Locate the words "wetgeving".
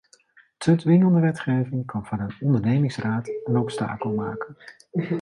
1.19-1.85